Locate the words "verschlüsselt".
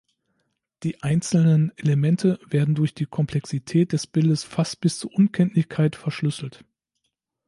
5.95-6.65